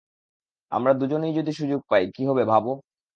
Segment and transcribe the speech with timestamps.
[0.71, 2.71] আমরা দুইজনেই যদি সুযোগ পাই, কী হবে, ভাবো?